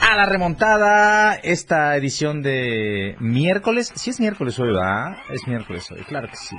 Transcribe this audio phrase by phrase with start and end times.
[0.00, 3.92] a la remontada, esta edición de miércoles.
[3.94, 5.16] Sí es miércoles hoy, ¿verdad?
[5.30, 6.56] Es miércoles hoy, claro que sí.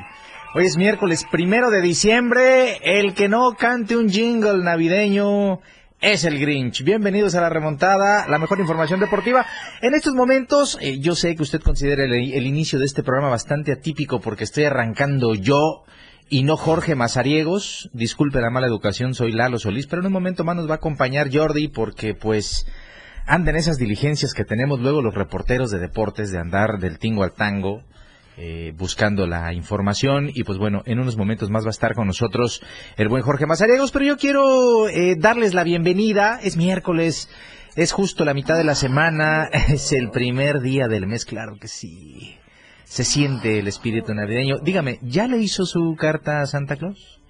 [0.55, 2.77] Hoy es miércoles primero de diciembre.
[2.84, 5.59] El que no cante un jingle navideño
[6.02, 6.84] es el Grinch.
[6.84, 9.45] Bienvenidos a la remontada, la mejor información deportiva.
[9.81, 13.29] En estos momentos, eh, yo sé que usted considera el, el inicio de este programa
[13.29, 15.84] bastante atípico porque estoy arrancando yo
[16.29, 17.90] y no Jorge Mazariegos.
[17.93, 20.77] Disculpe la mala educación, soy Lalo Solís, pero en un momento más nos va a
[20.77, 22.65] acompañar Jordi porque pues
[23.27, 27.23] anda en esas diligencias que tenemos luego los reporteros de deportes de andar del tingo
[27.23, 27.84] al tango.
[28.40, 32.05] Eh, buscando la información y pues bueno, en unos momentos más va a estar con
[32.05, 32.62] nosotros
[32.96, 37.29] el buen Jorge Mazariegos, pero yo quiero eh, darles la bienvenida, es miércoles,
[37.76, 41.68] es justo la mitad de la semana, es el primer día del mes, claro que
[41.68, 42.38] sí
[42.88, 44.60] se siente el espíritu navideño.
[44.60, 47.21] Dígame, ¿ya le hizo su carta a Santa Claus?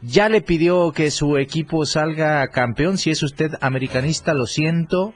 [0.00, 2.96] ¿Ya le pidió que su equipo salga campeón?
[2.96, 5.14] Si es usted americanista, lo siento.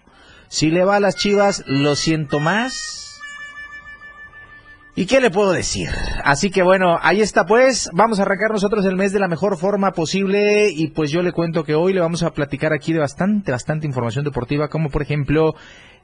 [0.49, 3.21] Si le va a las chivas, lo siento más.
[4.99, 5.91] ¿Y qué le puedo decir?
[6.25, 9.57] Así que bueno, ahí está pues, vamos a arrancar nosotros el mes de la mejor
[9.57, 12.99] forma posible y pues yo le cuento que hoy le vamos a platicar aquí de
[12.99, 15.55] bastante, bastante información deportiva, como por ejemplo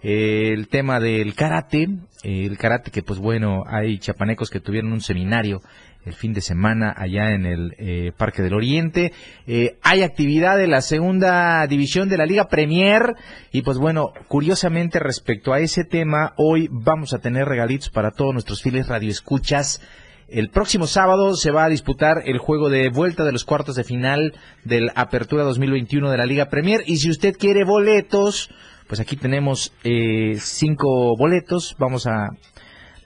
[0.01, 1.89] el tema del karate,
[2.23, 5.61] el karate que pues bueno, hay chapanecos que tuvieron un seminario
[6.05, 9.13] el fin de semana allá en el eh, Parque del Oriente.
[9.47, 13.15] Eh, hay actividad de la segunda división de la Liga Premier
[13.53, 18.33] y pues bueno, curiosamente respecto a ese tema, hoy vamos a tener regalitos para todos
[18.33, 19.81] nuestros fieles radioescuchas.
[20.29, 23.85] El próximo sábado se va a disputar el juego de vuelta de los cuartos de
[23.85, 24.35] final
[24.65, 28.51] del Apertura 2021 de la Liga Premier y si usted quiere boletos,
[28.87, 31.77] pues aquí tenemos eh, cinco boletos.
[31.79, 32.29] Vamos a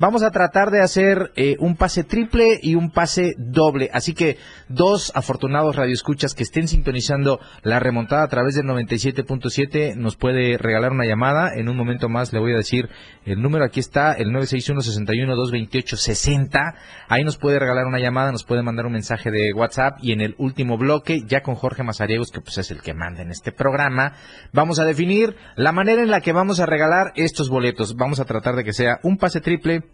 [0.00, 3.91] Vamos a tratar de hacer eh, un pase triple y un pase doble.
[3.92, 4.36] Así que
[4.69, 10.92] dos afortunados radioescuchas que estén sintonizando la remontada a través del 97.7 nos puede regalar
[10.92, 11.50] una llamada.
[11.56, 12.88] En un momento más le voy a decir
[13.25, 13.64] el número.
[13.64, 16.75] Aquí está, el 961-61-228-60.
[17.09, 19.98] Ahí nos puede regalar una llamada, nos puede mandar un mensaje de WhatsApp.
[20.00, 23.22] Y en el último bloque, ya con Jorge Mazariegos, que pues es el que manda
[23.22, 24.12] en este programa,
[24.53, 27.97] vamos a definir la manera en la que vamos a regalar estos boletos.
[27.97, 29.88] Vamos a tratar de que sea un pase triple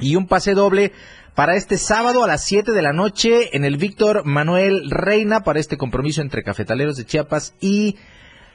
[0.00, 0.92] y un pase doble
[1.34, 5.60] para este sábado a las 7 de la noche en el Víctor Manuel Reina para
[5.60, 7.96] este compromiso entre Cafetaleros de Chiapas y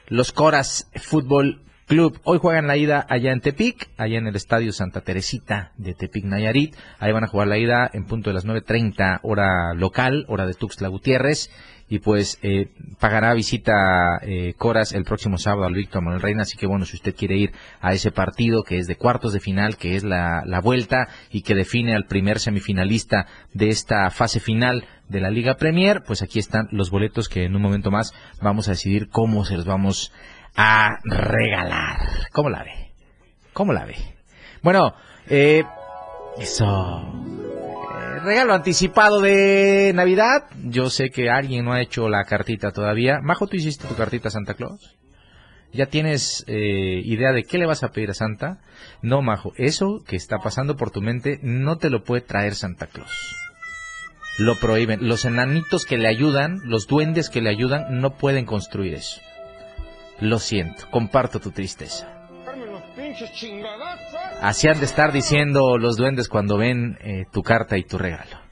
[0.08, 2.20] los Coras Fútbol Club.
[2.24, 6.24] Hoy juegan la ida allá en Tepic, allá en el Estadio Santa Teresita de Tepic
[6.24, 6.76] Nayarit.
[7.00, 10.54] Ahí van a jugar la ida en punto de las 9.30 hora local, hora de
[10.54, 11.50] Tuxtla Gutiérrez
[11.90, 12.68] y pues eh,
[13.00, 16.96] pagará visita eh, Coras el próximo sábado al Víctor Manuel Reina, así que bueno, si
[16.96, 17.52] usted quiere ir
[17.82, 21.42] a ese partido que es de cuartos de final, que es la, la vuelta y
[21.42, 26.38] que define al primer semifinalista de esta fase final de la Liga Premier, pues aquí
[26.38, 30.14] están los boletos que en un momento más vamos a decidir cómo se los vamos
[30.14, 30.39] a
[31.04, 31.98] regalar.
[32.32, 32.94] ¿Cómo la ve?
[33.54, 33.96] ¿Cómo la ve?
[34.62, 34.94] Bueno,
[35.28, 35.64] eh,
[36.38, 37.20] eso
[38.20, 40.46] regalo anticipado de Navidad.
[40.64, 43.20] Yo sé que alguien no ha hecho la cartita todavía.
[43.22, 44.98] Majo, ¿tú hiciste tu cartita a Santa Claus?
[45.72, 48.60] ¿Ya tienes eh, idea de qué le vas a pedir a Santa?
[49.02, 52.88] No, Majo, eso que está pasando por tu mente no te lo puede traer Santa
[52.88, 53.12] Claus.
[54.40, 55.08] Lo prohíben.
[55.08, 59.22] Los enanitos que le ayudan, los duendes que le ayudan, no pueden construir eso.
[60.22, 62.08] Lo siento, comparto tu tristeza.
[64.42, 68.49] Así han de estar diciendo los duendes cuando ven eh, tu carta y tu regalo.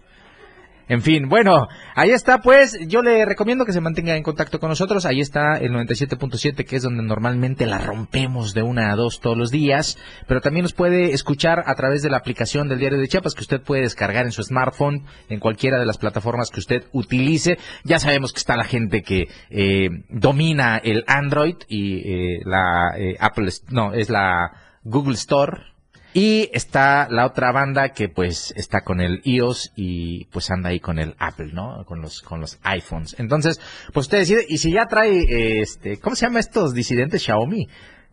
[0.89, 4.69] En fin, bueno, ahí está pues, yo le recomiendo que se mantenga en contacto con
[4.69, 9.19] nosotros, ahí está el 97.7 que es donde normalmente la rompemos de una a dos
[9.19, 12.99] todos los días, pero también nos puede escuchar a través de la aplicación del Diario
[12.99, 16.61] de Chiapas que usted puede descargar en su smartphone, en cualquiera de las plataformas que
[16.61, 17.57] usted utilice.
[17.83, 23.17] Ya sabemos que está la gente que eh, domina el Android y eh, la eh,
[23.19, 24.51] Apple, no, es la
[24.83, 25.63] Google Store,
[26.17, 30.79] y está la otra banda que pues está con el iOS y pues anda ahí
[30.79, 31.85] con el Apple, ¿no?
[31.85, 33.15] Con los, con los iPhones.
[33.19, 33.61] Entonces,
[33.93, 37.67] pues usted decide, y si ya trae, este, ¿cómo se llama estos disidentes Xiaomi?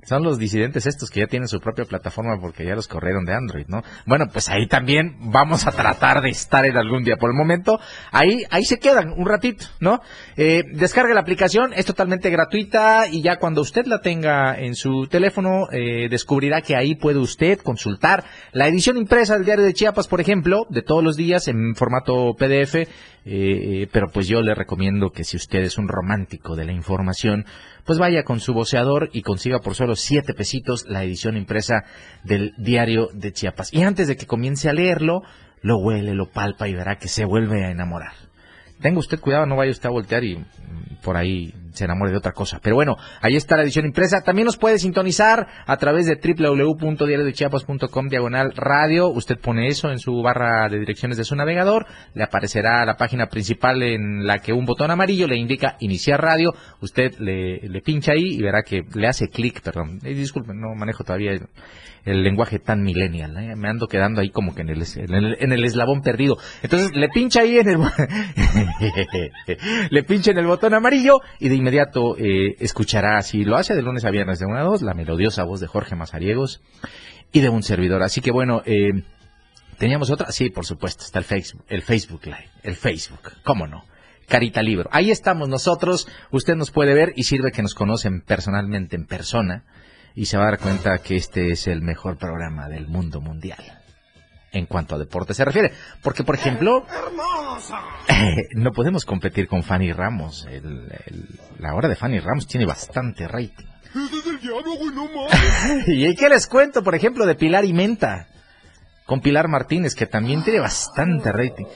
[0.04, 3.34] Son los disidentes estos que ya tienen su propia plataforma porque ya los corrieron de
[3.34, 3.82] Android, ¿no?
[4.06, 7.16] Bueno, pues ahí también vamos a tratar de estar en algún día.
[7.16, 7.78] Por el momento,
[8.12, 10.00] ahí, ahí se quedan un ratito, ¿no?
[10.36, 15.06] Eh, descargue la aplicación, es totalmente gratuita y ya cuando usted la tenga en su
[15.06, 20.08] teléfono, eh, descubrirá que ahí puede usted consultar la edición impresa del diario de Chiapas,
[20.08, 22.88] por ejemplo, de todos los días en formato PDF,
[23.26, 27.46] eh, pero pues yo le recomiendo que si usted es un romántico de la información,
[27.84, 31.84] pues vaya con su voceador y consiga por solo siete pesitos la edición impresa
[32.22, 33.72] del diario de Chiapas.
[33.72, 35.22] Y antes de que comience a leerlo,
[35.60, 38.12] lo huele, lo palpa y verá que se vuelve a enamorar.
[38.80, 42.16] Tenga usted cuidado, no vaya usted a voltear y mm, por ahí se enamore de
[42.16, 42.60] otra cosa.
[42.62, 44.22] Pero bueno, ahí está la edición impresa.
[44.22, 49.08] También nos puede sintonizar a través de www.diariodechiapas.com diagonal radio.
[49.08, 51.86] Usted pone eso en su barra de direcciones de su navegador.
[52.14, 56.54] Le aparecerá la página principal en la que un botón amarillo le indica iniciar radio.
[56.80, 59.98] Usted le, le pincha ahí y verá que le hace clic, perdón.
[60.04, 61.32] Eh, disculpen, no manejo todavía
[62.04, 63.36] el lenguaje tan millennial.
[63.36, 63.56] ¿eh?
[63.56, 64.84] Me ando quedando ahí como que en el,
[65.40, 66.36] en el, eslabón perdido.
[66.62, 67.78] Entonces le pincha ahí en el...
[69.90, 73.82] le pincha en el botón amarillo y de inmediato eh, escuchará, si lo hace de
[73.82, 76.62] lunes a viernes de una a dos, la melodiosa voz de Jorge Mazariegos
[77.32, 78.02] y de un servidor.
[78.02, 78.92] Así que bueno, eh,
[79.78, 80.30] ¿teníamos otra?
[80.30, 83.84] Sí, por supuesto, está el Facebook, el Facebook Live, el Facebook, ¿cómo no?
[84.28, 84.88] Carita Libro.
[84.92, 89.64] Ahí estamos nosotros, usted nos puede ver y sirve que nos conocen personalmente en persona
[90.14, 93.84] y se va a dar cuenta que este es el mejor programa del mundo mundial
[94.54, 95.72] en cuanto a deporte se refiere.
[96.02, 96.86] Porque, por ejemplo,
[98.54, 100.46] no podemos competir con Fanny Ramos.
[101.58, 103.66] la hora de Fanny Ramos tiene bastante rating.
[105.86, 108.28] ¿Y qué les cuento, por ejemplo, de Pilar y Menta?
[109.06, 111.66] Con Pilar Martínez, que también tiene bastante rating.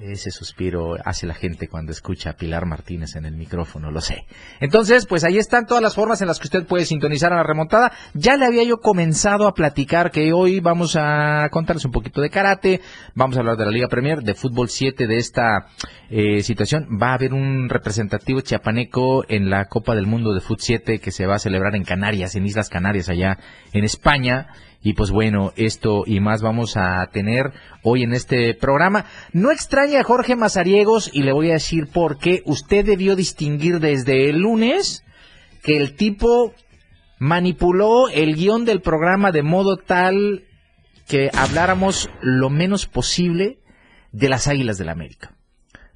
[0.00, 4.26] Ese suspiro hace la gente cuando escucha a Pilar Martínez en el micrófono, lo sé.
[4.58, 7.42] Entonces, pues ahí están todas las formas en las que usted puede sintonizar a la
[7.44, 7.92] remontada.
[8.12, 12.30] Ya le había yo comenzado a platicar que hoy vamos a contarles un poquito de
[12.30, 12.80] karate,
[13.14, 15.68] vamos a hablar de la Liga Premier, de Fútbol 7, de esta
[16.10, 16.88] eh, situación.
[17.00, 21.12] Va a haber un representativo chiapaneco en la Copa del Mundo de Fútbol 7 que
[21.12, 23.38] se va a celebrar en Canarias, en Islas Canarias, allá
[23.72, 24.48] en España.
[24.84, 29.06] Y pues bueno, esto y más vamos a tener hoy en este programa.
[29.32, 33.80] No extraña a Jorge Mazariegos y le voy a decir por qué usted debió distinguir
[33.80, 35.02] desde el lunes
[35.62, 36.52] que el tipo
[37.18, 40.44] manipuló el guion del programa de modo tal
[41.08, 43.60] que habláramos lo menos posible
[44.12, 45.34] de las Águilas del la América.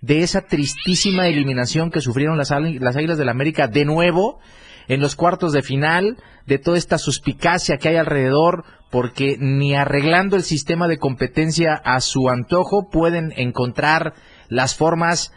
[0.00, 4.40] De esa tristísima eliminación que sufrieron las, las Águilas del la América de nuevo
[4.88, 10.36] en los cuartos de final, de toda esta suspicacia que hay alrededor porque ni arreglando
[10.36, 14.14] el sistema de competencia a su antojo pueden encontrar
[14.48, 15.32] las formas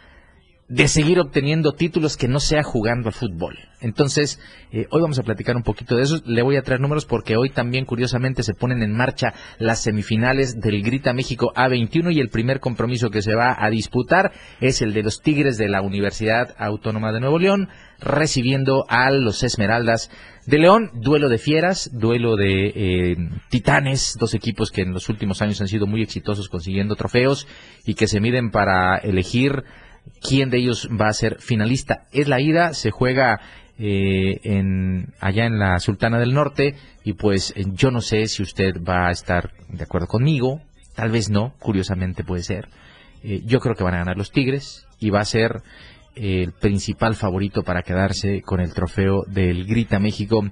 [0.71, 3.57] de seguir obteniendo títulos que no sea jugando al fútbol.
[3.81, 4.39] Entonces,
[4.71, 6.21] eh, hoy vamos a platicar un poquito de eso.
[6.25, 10.62] Le voy a traer números porque hoy también, curiosamente, se ponen en marcha las semifinales
[10.62, 14.31] del Grita México A21 y el primer compromiso que se va a disputar
[14.62, 17.68] es el de los Tigres de la Universidad Autónoma de Nuevo León
[18.00, 20.09] recibiendo a los Esmeraldas
[20.45, 23.15] de León, duelo de fieras, duelo de eh,
[23.49, 27.47] titanes, dos equipos que en los últimos años han sido muy exitosos consiguiendo trofeos
[27.85, 29.63] y que se miden para elegir
[30.19, 32.07] quién de ellos va a ser finalista.
[32.11, 33.39] Es la ida, se juega
[33.77, 38.41] eh, en, allá en la Sultana del Norte y pues eh, yo no sé si
[38.41, 40.61] usted va a estar de acuerdo conmigo,
[40.95, 42.67] tal vez no, curiosamente puede ser.
[43.23, 45.61] yo creo que van a ganar los Tigres y va a ser
[46.15, 50.43] el principal favorito para quedarse con el trofeo del Grita México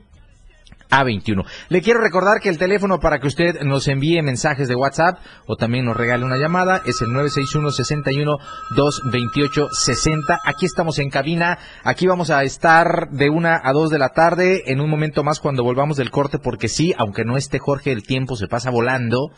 [0.89, 1.45] a21.
[1.69, 5.55] Le quiero recordar que el teléfono para que usted nos envíe mensajes de WhatsApp o
[5.55, 8.37] también nos regale una llamada es el 961 61
[8.75, 10.39] 228 60.
[10.43, 11.59] Aquí estamos en cabina.
[11.83, 15.39] Aquí vamos a estar de una a dos de la tarde en un momento más
[15.39, 19.31] cuando volvamos del corte porque sí, aunque no esté Jorge, el tiempo se pasa volando.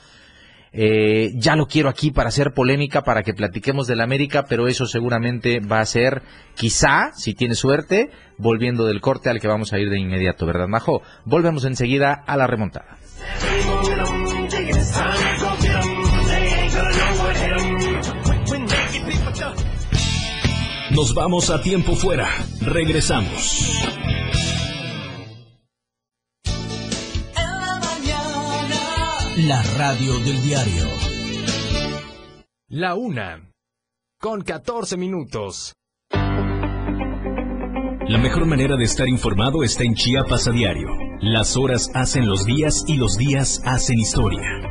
[0.73, 4.85] Eh, ya lo quiero aquí para hacer polémica, para que platiquemos del América, pero eso
[4.85, 6.21] seguramente va a ser,
[6.55, 10.67] quizá, si tiene suerte, volviendo del corte al que vamos a ir de inmediato, ¿verdad,
[10.67, 11.01] Majo?
[11.25, 12.97] Volvemos enseguida a la remontada.
[20.91, 22.29] Nos vamos a tiempo fuera.
[22.61, 23.71] Regresamos.
[29.47, 30.83] La radio del diario.
[32.67, 33.49] La una.
[34.19, 35.73] Con 14 minutos.
[36.11, 40.89] La mejor manera de estar informado está en Chiapas a diario.
[41.21, 44.70] Las horas hacen los días y los días hacen historia.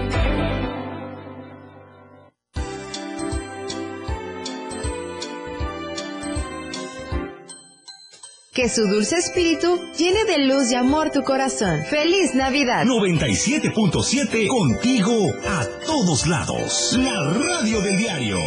[8.53, 11.85] Que su dulce espíritu llene de luz y amor tu corazón.
[11.89, 12.83] ¡Feliz Navidad!
[12.83, 16.99] 97.7 contigo a todos lados.
[17.01, 18.39] La radio del diario.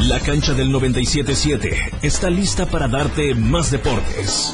[0.00, 4.52] La cancha del 97.7 está lista para darte más deportes.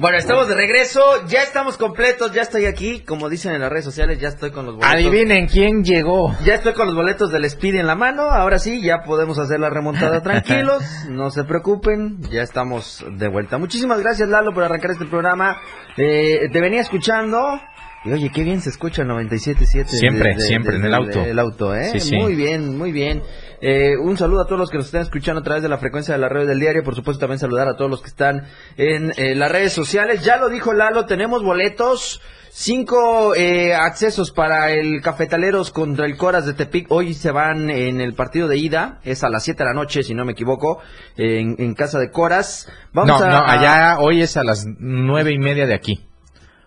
[0.00, 3.84] Bueno, estamos de regreso, ya estamos completos, ya estoy aquí, como dicen en las redes
[3.84, 4.94] sociales, ya estoy con los boletos.
[4.94, 6.34] Adivinen quién llegó.
[6.42, 9.60] Ya estoy con los boletos del Speed en la mano, ahora sí, ya podemos hacer
[9.60, 13.58] la remontada tranquilos, no se preocupen, ya estamos de vuelta.
[13.58, 15.60] Muchísimas gracias Lalo por arrancar este programa,
[15.98, 17.60] eh, te venía escuchando,
[18.04, 19.86] y oye, qué bien se escucha el 97.7.
[19.86, 21.22] Siempre, siempre, en el auto.
[21.24, 21.90] El auto, ¿eh?
[21.92, 22.16] Sí, sí.
[22.16, 23.22] Muy bien, muy bien.
[23.60, 26.14] Eh, un saludo a todos los que nos están escuchando a través de la frecuencia
[26.14, 26.82] de la red del diario.
[26.82, 28.46] Por supuesto, también saludar a todos los que están
[28.78, 30.24] en eh, las redes sociales.
[30.24, 32.20] Ya lo dijo Lalo, tenemos boletos.
[32.52, 36.90] Cinco eh, accesos para el Cafetaleros contra el Coras de Tepic.
[36.90, 38.98] Hoy se van en el partido de ida.
[39.04, 40.80] Es a las 7 de la noche, si no me equivoco,
[41.16, 42.68] en, en casa de Coras.
[42.92, 46.09] Vamos no, a, no, a- allá hoy es a las nueve y media de aquí.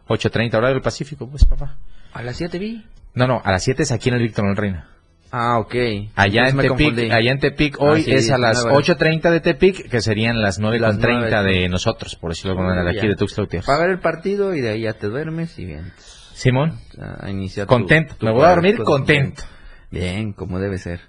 [0.08, 1.78] 8.30 hora del Pacífico, pues papá.
[2.14, 2.86] ¿A las 7 vi?
[3.16, 4.90] No, no, a las 7 es aquí en el Víctor Manuel Reina.
[5.36, 5.74] Ah, ok.
[6.16, 8.78] Allá Entonces en Tepic, allá en Tepic Ah, hoy sí, es a las nueve.
[8.84, 11.44] 8.30 de Tepic, que serían las 9.30 Las nueve.
[11.54, 13.66] de nosotros, por decirlo de alguna manera, aquí de Tuxtla Gutiérrez.
[13.66, 15.92] Para ver el partido y de ahí ya te duermes y bien.
[16.34, 16.78] Simón,
[17.20, 19.42] A iniciar tu- contento, tu me voy a dormir contento.
[19.90, 21.00] Bien, como debe ser.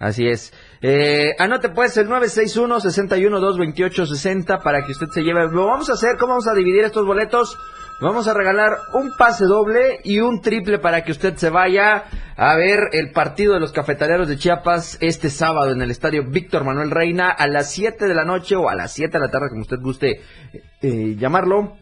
[0.00, 0.52] Así es.
[0.82, 5.48] Eh, anote pues el 961-61-228-60 para que usted se lleve.
[5.50, 7.56] Lo vamos a hacer, ¿cómo vamos a dividir estos boletos?
[8.00, 12.04] Vamos a regalar un pase doble y un triple para que usted se vaya
[12.36, 16.62] a ver el partido de los cafetaleros de Chiapas este sábado en el estadio Víctor
[16.62, 19.48] Manuel Reina a las 7 de la noche o a las 7 de la tarde,
[19.48, 20.20] como usted guste
[20.80, 21.76] eh, llamarlo.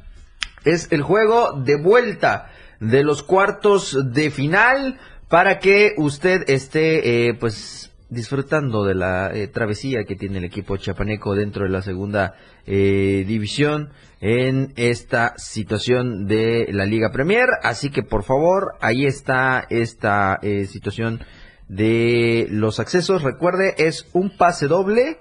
[0.65, 7.35] Es el juego de vuelta de los cuartos de final para que usted esté eh,
[7.35, 12.35] pues disfrutando de la eh, travesía que tiene el equipo chapaneco dentro de la segunda
[12.67, 17.49] eh, división en esta situación de la Liga Premier.
[17.63, 21.21] Así que por favor, ahí está esta eh, situación
[21.69, 23.23] de los accesos.
[23.23, 25.19] Recuerde, es un pase doble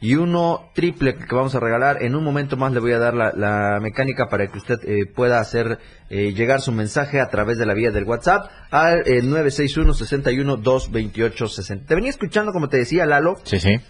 [0.00, 2.02] y uno triple que vamos a regalar.
[2.02, 5.06] En un momento más le voy a dar la, la mecánica para que usted eh,
[5.06, 5.78] pueda hacer
[6.10, 10.56] eh, llegar su mensaje a través de la vía del WhatsApp al eh, 961 61
[10.58, 11.86] 228 60.
[11.86, 13.36] Te venía escuchando, como te decía Lalo.
[13.44, 13.80] Sí, sí.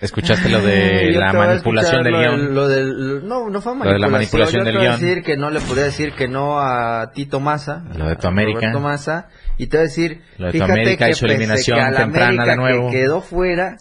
[0.00, 2.54] ¿Escuchaste lo de la manipulación del guion?
[2.54, 4.60] Lo del, no, no fue Lo de la manipulación manipulación.
[4.60, 5.00] Yo del te voy a guion.
[5.00, 7.84] decir que no le podía decir que no a Tito Massa.
[7.96, 8.58] Lo de tu América.
[8.58, 9.28] Roberto Massa.
[9.56, 11.90] Y te voy a decir, Lo de tu fíjate América y su eliminación que a
[11.92, 12.90] la temprana de nuevo.
[12.90, 13.76] Que quedó fuera.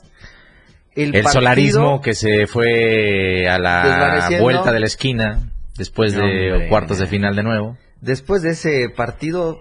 [0.96, 6.52] El, El solarismo que se fue a la vuelta de la esquina después No, de
[6.54, 6.70] hombre.
[6.70, 7.78] cuartos de final de nuevo.
[8.02, 9.60] Después de ese partido,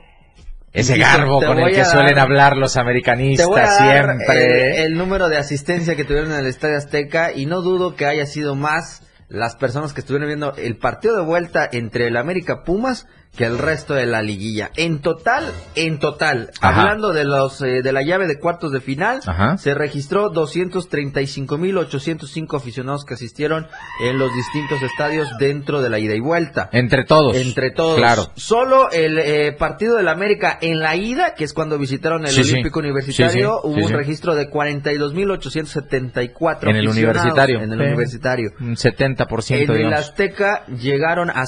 [0.73, 3.49] Ese garbo con el que suelen dar- hablar los te voy a americanistas
[3.79, 4.81] dar siempre.
[4.81, 8.05] eh, el número de asistencia que tuvieron en el Estadio Azteca y no dudo que
[8.07, 12.63] haya sido más las personas que estuvieron viendo el partido de vuelta entre el América
[12.65, 14.71] Pumas que el resto de la liguilla.
[14.77, 16.83] En total, en total, Ajá.
[16.83, 19.57] hablando de los eh, de la llave de cuartos de final, Ajá.
[19.57, 23.67] se registró 235.805 aficionados que asistieron
[24.05, 26.69] en los distintos estadios dentro de la ida y vuelta.
[26.73, 27.37] Entre todos.
[27.37, 27.97] Entre todos.
[27.97, 28.31] Claro.
[28.37, 32.45] Solo el eh, partido del América en la ida, que es cuando visitaron el Sí,
[32.45, 32.53] sí.
[32.53, 37.61] Olímpico Universitario, Sí, hubo un registro de 42.874 En el universitario.
[37.63, 37.85] En el Sí.
[37.87, 38.51] universitario.
[38.61, 39.95] Un 70%, En el.
[39.95, 41.47] Azteca llegaron a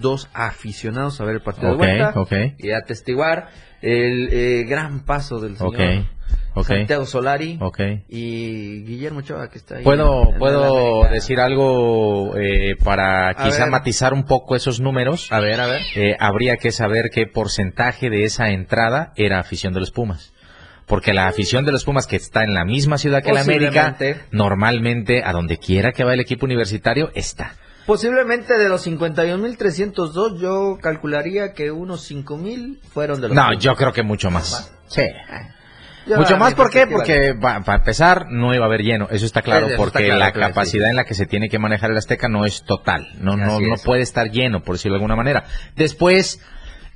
[0.00, 2.32] 51.302 aficionados a ver el partido de vuelta ok.
[2.58, 3.48] y atestiguar
[3.82, 6.06] el eh, gran paso del señor Ok,
[6.54, 6.66] ok.
[6.66, 7.58] Santiago Solari
[8.08, 9.84] y Guillermo Ochoa que está ahí.
[9.84, 13.70] ¿Puedo, en- puedo decir algo eh, para A quizá ver.
[13.70, 15.28] matizar un poco esos números?
[15.30, 15.82] A ver, a ver.
[15.94, 20.32] Eh, habría que saber qué porcentaje de esa entrada era afición de los Pumas.
[20.86, 23.96] Porque la afición de los Pumas, que está en la misma ciudad que la América,
[24.32, 27.56] normalmente a donde quiera que va el equipo universitario, está.
[27.88, 33.34] Posiblemente de los 51.302 yo calcularía que unos 5.000 fueron de los...
[33.34, 34.70] No, yo creo que mucho más.
[34.88, 35.04] Sí.
[36.06, 36.86] Yo, Mucho más, ¿por qué?
[36.86, 40.20] Porque para empezar no iba a haber lleno, eso está claro, Eso está porque claro,
[40.20, 40.90] la claro, capacidad sí.
[40.90, 43.64] en la que se tiene que manejar el Azteca no es total, no no Así
[43.66, 43.82] no es.
[43.82, 45.44] puede estar lleno, por decirlo de alguna manera.
[45.74, 46.42] Después,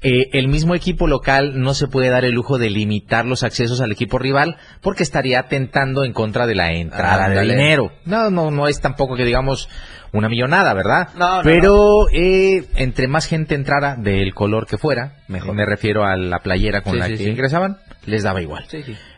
[0.02, 3.80] eh, el mismo equipo local no se puede dar el lujo de limitar los accesos
[3.80, 7.54] al equipo rival porque estaría atentando en contra de la entrada de Ándale.
[7.54, 7.92] dinero.
[8.04, 9.68] No, no, no es tampoco que digamos
[10.12, 11.08] una millonada, ¿verdad?
[11.16, 15.54] No, no, Pero eh, entre más gente entrara del color que fuera, Mejor.
[15.54, 17.30] me refiero a la playera con Sí, la sí, que sí.
[17.30, 18.64] ingresaban, les daba igual.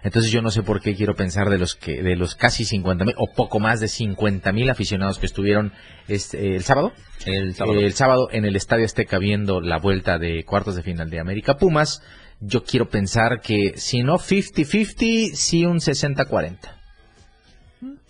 [0.03, 3.05] Entonces yo no sé por qué quiero pensar de los que de los casi 50
[3.05, 5.73] mil o poco más de 50 mil aficionados que estuvieron
[6.07, 6.93] este, el sábado.
[7.27, 7.79] El sábado.
[7.81, 11.57] El sábado en el Estadio Azteca viendo la vuelta de cuartos de final de América
[11.57, 12.03] Pumas.
[12.41, 16.59] Yo quiero pensar que si no 50-50, sí un 60-40.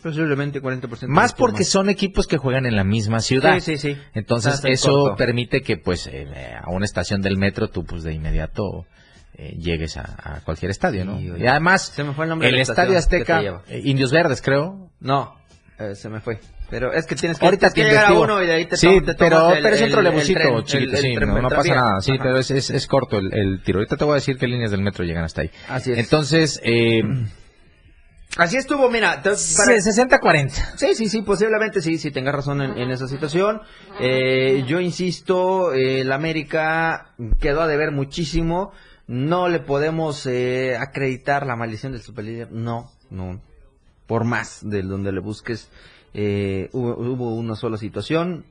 [0.04, 1.06] Posiblemente 40%.
[1.08, 3.58] Más porque son equipos que juegan en la misma ciudad.
[3.58, 4.00] Sí, sí, sí.
[4.12, 6.28] Entonces eso permite que pues eh,
[6.62, 8.84] a una estación del metro tú pues de inmediato
[9.36, 11.18] eh, llegues a, a cualquier estadio, ¿no?
[11.18, 14.90] Sí, y además Se me fue el nombre Estadio Azteca, eh, Indios Verdes creo.
[15.00, 15.34] No,
[15.78, 16.38] eh, se me fue.
[16.70, 18.76] Pero es que tienes que, Ahorita tienes que llegar a uno y de ahí te
[18.76, 22.00] sí, te pero, el- pero es un trolebusito chiquito, el- sí, no, no pasa nada,
[22.00, 22.22] sí, Ajá.
[22.22, 23.78] pero es, es, es corto el, el tiro.
[23.78, 25.50] Ahorita te voy a decir qué líneas del metro llegan hasta ahí.
[25.68, 25.98] Así es.
[25.98, 27.02] Entonces, eh,
[28.36, 29.22] Así estuvo, mira.
[29.22, 30.50] para- sí, 60-40.
[30.76, 33.60] Sí, sí, sí, posiblemente sí, sí, tengas razón en, en esa situación.
[34.00, 38.72] Eh, yo insisto, eh, el América quedó a deber muchísimo.
[39.06, 42.50] No le podemos eh, acreditar la maldición del superlíder.
[42.50, 43.40] No, no.
[44.06, 45.68] Por más de donde le busques,
[46.12, 48.44] eh, hubo, hubo una sola situación.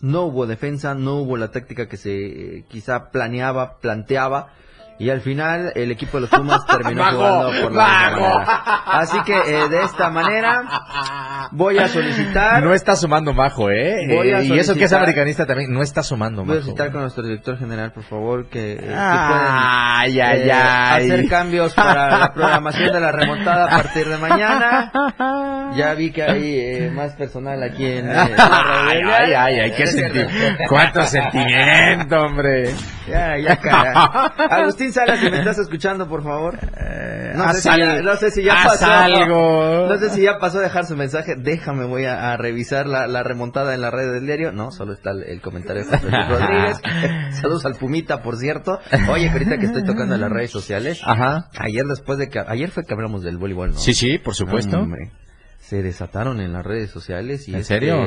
[0.00, 2.10] No hubo defensa, no hubo la táctica que se
[2.58, 4.52] eh, quizá planeaba, planteaba.
[5.00, 8.82] Y al final el equipo de los Pumas terminó Mago, jugando por la manera.
[8.86, 12.62] Así que eh, de esta manera voy a solicitar.
[12.64, 13.94] No está sumando Majo, ¿eh?
[14.08, 16.60] Voy a Eh, y eso que es americanista también, no está sumando Voy a Majo.
[16.62, 21.10] solicitar con nuestro director general, por favor, que, eh, Ay, puedan, ay, eh, ay.
[21.10, 24.92] hacer cambios para la programación de la remontada a partir de mañana.
[25.76, 29.72] Ya vi que hay eh, más personal aquí en, eh, la Ay, ay, ay, ay,
[29.76, 30.26] qué senti-
[30.68, 32.74] cuánto sentimiento, hombre.
[33.08, 33.92] Ya, ya, cara.
[34.50, 36.58] Agustín Salas, si me estás escuchando, por favor.
[37.34, 38.86] No haz sé, si ya, al- no sé si ya pasó.
[38.86, 39.86] algo.
[39.88, 41.34] No sé si ya pasó a dejar su mensaje.
[41.36, 44.50] Déjame, voy a, a revisar la, la remontada en la red del diario.
[44.50, 46.80] No, solo está el, el comentario de José Rodríguez.
[47.40, 48.80] Saludos al Pumita, por cierto.
[49.10, 51.00] Oye, ahorita que estoy tocando en las redes sociales.
[51.04, 51.48] Ajá.
[51.58, 52.40] Ayer después de que...
[52.44, 53.78] Ayer fue que hablamos del voleibol, ¿no?
[53.78, 54.78] Sí, sí, por supuesto.
[54.80, 55.12] Hombre,
[55.60, 58.04] se desataron en las redes sociales y ¿En serio?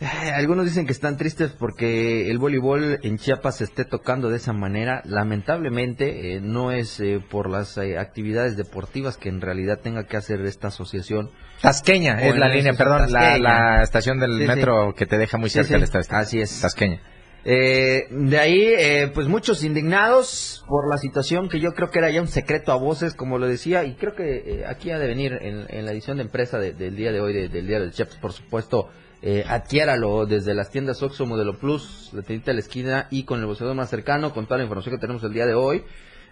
[0.00, 4.36] Eh, algunos dicen que están tristes porque el voleibol en Chiapas se esté tocando de
[4.36, 5.00] esa manera.
[5.06, 10.16] Lamentablemente eh, no es eh, por las eh, actividades deportivas que en realidad tenga que
[10.16, 11.30] hacer esta asociación.
[11.62, 14.46] Tasqueña es la línea, perdón, la, estación del Sí, sí.
[14.46, 16.06] metro que te deja muy cerca sí, del estadio.
[16.18, 16.60] así es.
[16.60, 17.00] Tasqueña.
[17.48, 22.10] Eh, de ahí, eh, pues muchos indignados por la situación que yo creo que era
[22.10, 25.06] ya un secreto a voces, como lo decía, y creo que eh, aquí ha de
[25.06, 27.78] venir en, en la edición de empresa de- del día de hoy, de- del día
[27.78, 28.88] del Chiapas, por supuesto,
[29.22, 33.40] eh, adquiéralo desde las tiendas Oxxo Modelo Plus, la tiendita de la esquina y con
[33.40, 35.84] el boceador más cercano, con toda la información que tenemos el día de hoy.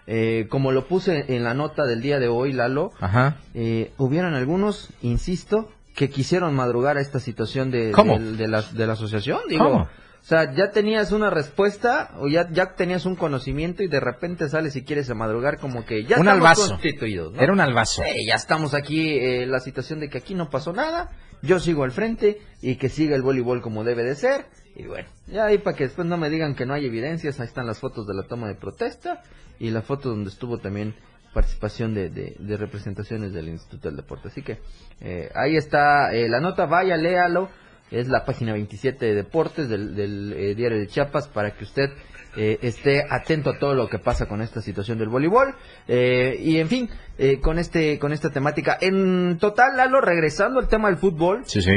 [0.07, 3.37] Eh, como lo puse en la nota del día de hoy, Lalo, Ajá.
[3.55, 7.91] eh, hubieron algunos, insisto, que quisieron madrugar a esta situación de,
[8.37, 9.39] de, la, de la asociación.
[9.49, 9.81] Digo, ¿Cómo?
[9.83, 14.49] O sea, ya tenías una respuesta o ya, ya tenías un conocimiento y de repente
[14.49, 16.69] sales y quieres a madrugar como que ya Un estamos albazo.
[16.69, 17.33] constituidos.
[17.33, 17.41] ¿no?
[17.41, 18.01] Era un albazo.
[18.03, 21.11] Sí, ya estamos aquí, eh, la situación de que aquí no pasó nada,
[21.45, 24.45] yo sigo al frente y que siga el voleibol como debe de ser.
[24.75, 27.47] Y bueno, ya ahí para que después no me digan que no hay evidencias, ahí
[27.47, 29.23] están las fotos de la toma de protesta
[29.59, 30.95] y la foto donde estuvo también
[31.33, 34.29] participación de, de, representaciones del Instituto del Deporte.
[34.29, 34.59] Así que
[35.01, 37.49] eh, ahí está eh, la nota, vaya, léalo.
[37.91, 41.91] Es la página 27 de Deportes del, del eh, diario de Chiapas para que usted
[42.37, 45.55] eh, esté atento a todo lo que pasa con esta situación del voleibol.
[45.87, 48.77] Eh, y en fin, eh, con, este, con esta temática.
[48.81, 51.71] En total, Lalo, regresando al tema del fútbol, Sí, sí.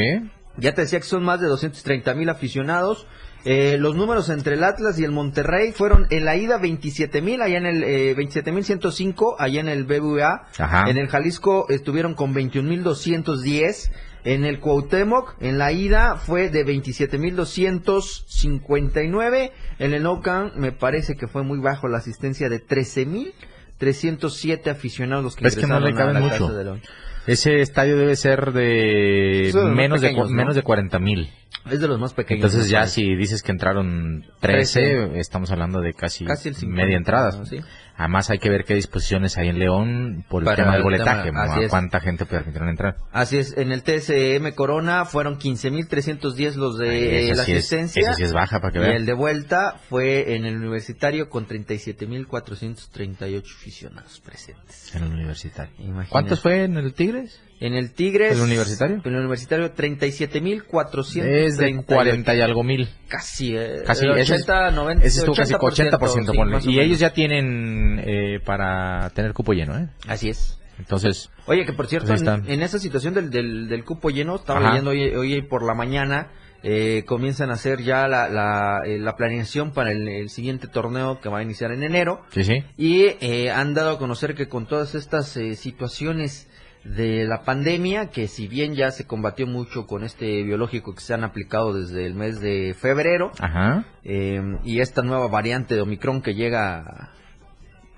[0.56, 3.06] ya te decía que son más de 230 mil aficionados.
[3.50, 7.40] Eh, los números entre el Atlas y el Monterrey fueron en la ida 27 mil,
[7.40, 10.48] allá en el eh, 27 mil 105, allá en el BBVA.
[10.58, 10.90] Ajá.
[10.90, 13.90] En el Jalisco estuvieron con 21 mil 210.
[14.24, 19.52] En el Cuauhtémoc, en la ida fue de 27 mil 259.
[19.78, 23.32] En el Camp me parece que fue muy bajo la asistencia de 13 mil
[23.78, 26.48] 307 aficionados que Es que no le caben mucho.
[26.52, 26.80] De.
[27.26, 30.36] Ese estadio debe ser de menos de, pequeños, cu- ¿no?
[30.36, 31.30] menos de 40 mil.
[31.70, 32.44] Es de los más pequeños.
[32.46, 35.18] Entonces ya si dices que entraron 13, Trece.
[35.20, 37.44] estamos hablando de casi, Casi el 50, media entrada.
[37.44, 37.58] Sí.
[37.96, 40.84] Además hay que ver qué disposiciones hay en León por el Para tema del el
[40.84, 41.68] boletaje, tema, a es.
[41.68, 42.96] cuánta gente permitieron entrar.
[43.12, 48.02] Así es, en el TSM Corona fueron 15.310 los de Ay, la sí es- asistencia.
[48.02, 48.94] esa sí es baja para que y vean.
[48.94, 54.94] el de vuelta fue en el universitario con 37.438 aficionados presentes.
[54.94, 55.74] En el universitario.
[55.78, 56.10] Imagínate.
[56.10, 57.40] ¿Cuántos fue en el Tigres?
[57.60, 58.32] En el Tigres.
[58.36, 59.00] ¿El Universitario?
[59.04, 61.24] En el Universitario, 37.430.
[61.26, 62.88] Es de 40 y algo mil.
[63.08, 66.52] Casi, eh, Casi, el ese 80, es, 90, ese estuvo casi 80%, sí, ponle.
[66.54, 66.86] más o Y menos.
[66.86, 69.88] ellos ya tienen eh, para tener cupo lleno, ¿eh?
[70.06, 70.58] Así es.
[70.78, 74.60] Entonces, Oye, que por cierto, Pues en, esa situación del, del, del cupo lleno, estaba
[74.60, 74.68] Ajá.
[74.68, 76.28] leyendo hoy, hoy por la mañana,
[76.62, 81.20] eh, comienzan a hacer ya la, la, eh, la planeación para el, el siguiente torneo
[81.20, 82.20] que va a iniciar en enero.
[82.30, 82.62] sí, sí.
[82.76, 86.47] Y eh, han dado a conocer que con todas estas eh, situaciones
[86.84, 91.14] de la pandemia, que si bien ya se combatió mucho con este biológico que se
[91.14, 93.84] han aplicado desde el mes de febrero, Ajá.
[94.04, 97.10] eh, y esta nueva variante de Omicron que llega a,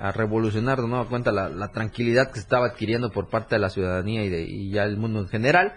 [0.08, 3.60] a revolucionar de nueva cuenta la, la tranquilidad que se estaba adquiriendo por parte de
[3.60, 5.74] la ciudadanía y, de, y ya el mundo en general,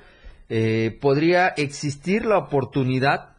[0.50, 3.33] eh, podría existir la oportunidad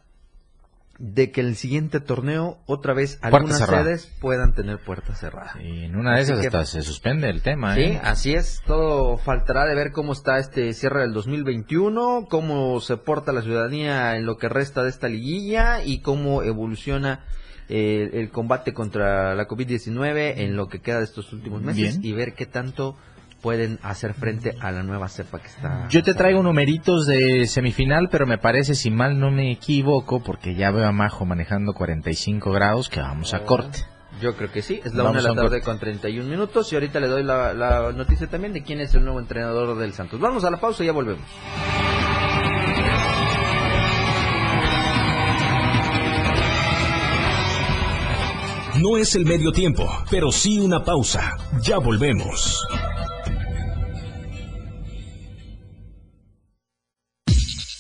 [0.98, 5.57] de que el siguiente torneo otra vez algunas sedes puedan tener puertas cerradas.
[5.61, 8.00] Y en una de Así esas que- hasta se suspende el tema, Sí, ¿eh?
[8.02, 8.62] así es.
[8.66, 14.16] Todo faltará de ver cómo está este cierre del 2021, cómo se porta la ciudadanía
[14.16, 17.24] en lo que resta de esta liguilla y cómo evoluciona
[17.68, 22.04] eh, el combate contra la COVID-19 en lo que queda de estos últimos meses Bien.
[22.04, 22.94] y ver qué tanto
[23.44, 25.87] pueden hacer frente a la nueva cepa que está.
[25.90, 30.54] Yo te traigo numeritos de semifinal, pero me parece, si mal no me equivoco, porque
[30.54, 33.80] ya veo a Majo manejando 45 grados, que vamos a corte.
[34.22, 35.64] Yo creo que sí, es la Vamos una de a la tarde corte.
[35.66, 39.04] con 31 minutos y ahorita le doy la, la noticia también de quién es el
[39.04, 40.18] nuevo entrenador del Santos.
[40.18, 41.28] Vamos a la pausa y ya volvemos.
[48.80, 51.37] No es el medio tiempo, pero sí una pausa.
[51.62, 52.66] Ya volvemos.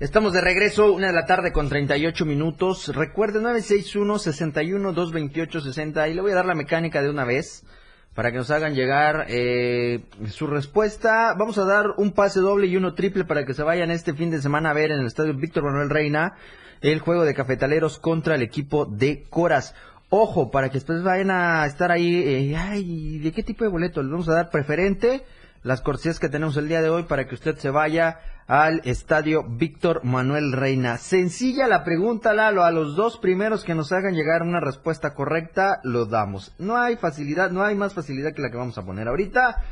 [0.00, 2.88] Estamos de regreso, una de la tarde con 38 minutos.
[2.96, 7.66] Recuerde 961-61-228-60 y le voy a dar la mecánica de una vez
[8.14, 11.34] para que nos hagan llegar eh, su respuesta.
[11.38, 14.30] Vamos a dar un pase doble y uno triple para que se vayan este fin
[14.30, 16.32] de semana a ver en el estadio Víctor Manuel Reina
[16.80, 19.74] el juego de cafetaleros contra el equipo de Coras.
[20.08, 24.02] Ojo, para que después vayan a estar ahí, eh, ay, ¿de qué tipo de boleto?
[24.02, 25.26] Les vamos a dar preferente
[25.62, 29.44] las cortesías que tenemos el día de hoy para que usted se vaya al estadio
[29.44, 30.96] Víctor Manuel Reina.
[30.98, 35.80] Sencilla la pregunta, Lalo, a los dos primeros que nos hagan llegar una respuesta correcta,
[35.84, 36.54] lo damos.
[36.58, 39.62] No hay facilidad, no hay más facilidad que la que vamos a poner ahorita.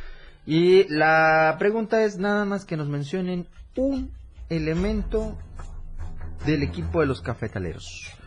[0.47, 4.13] Y la pregunta es nada más que nos mencionen un
[4.49, 5.37] elemento
[6.47, 8.18] del equipo de los cafetaleros.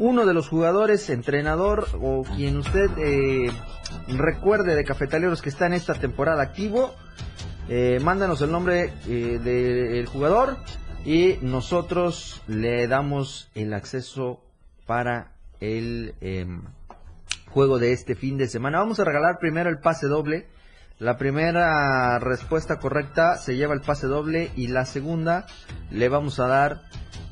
[0.00, 3.52] Uno de los jugadores, entrenador o quien usted eh,
[4.08, 6.94] recuerde de cafetaleros que está en esta temporada activo,
[7.68, 10.56] eh, mándanos el nombre eh, del jugador
[11.04, 14.42] y nosotros le damos el acceso
[14.86, 16.62] para el em,
[17.50, 18.78] juego de este fin de semana.
[18.78, 20.46] Vamos a regalar primero el pase doble.
[20.98, 25.44] La primera respuesta correcta se lleva el pase doble y la segunda
[25.90, 26.84] le vamos a dar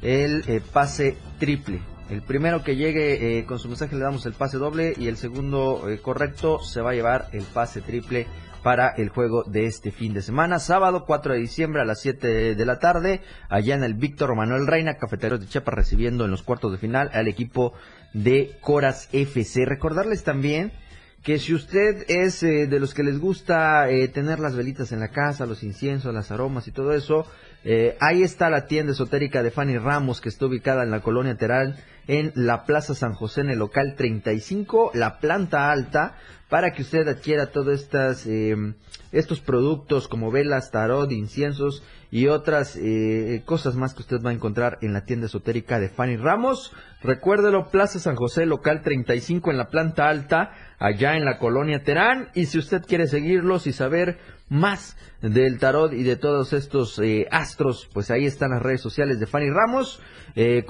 [0.02, 1.80] el eh, pase triple.
[2.08, 5.18] El primero que llegue eh, con su mensaje le damos el pase doble y el
[5.18, 8.26] segundo eh, correcto se va a llevar el pase triple
[8.62, 10.58] para el juego de este fin de semana.
[10.58, 14.66] Sábado 4 de diciembre a las 7 de la tarde, allá en el Víctor Manuel
[14.66, 17.74] Reina, Cafeteros de Chiapas, recibiendo en los cuartos de final al equipo
[18.14, 19.66] de Coras FC.
[19.66, 20.72] Recordarles también
[21.22, 25.00] que si usted es eh, de los que les gusta eh, tener las velitas en
[25.00, 27.26] la casa, los inciensos, las aromas y todo eso,
[27.64, 31.36] eh, ahí está la tienda esotérica de Fanny Ramos que está ubicada en la colonia
[31.36, 36.16] Teral en la Plaza San José en el local 35, la planta alta,
[36.48, 38.26] para que usted adquiera todos estas,
[39.12, 44.34] estos productos como velas, tarot, inciensos y otras eh, cosas más que usted va a
[44.34, 46.72] encontrar en la tienda esotérica de Fanny Ramos.
[47.02, 52.28] Recuérdelo, Plaza San José, local 35 en la planta alta, allá en la colonia Terán.
[52.34, 54.18] Y si usted quiere seguirlos y saber
[54.48, 59.20] más del tarot y de todos estos eh, astros, pues ahí están las redes sociales
[59.20, 60.00] de Fanny Ramos.
[60.34, 60.64] Eh,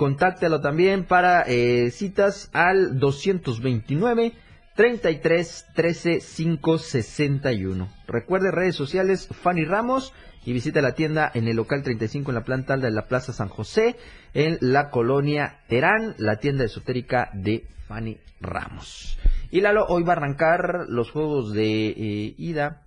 [0.63, 4.33] también para eh, citas al 229
[4.75, 7.89] 33 13 561.
[8.07, 10.13] Recuerde redes sociales Fanny Ramos
[10.45, 13.33] y visita la tienda en el local 35 en la planta alta de la Plaza
[13.33, 13.97] San José
[14.35, 19.19] en la colonia Terán, la tienda esotérica de Fanny Ramos.
[19.51, 22.83] Y Lalo, hoy va a arrancar los juegos de eh, ida